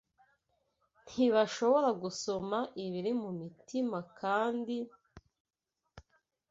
Ntibashobora 1.09 1.89
gusoma 2.03 2.57
ibiri 2.83 3.11
mu 3.21 3.29
mitima 3.41 3.97
kandi, 4.19 4.77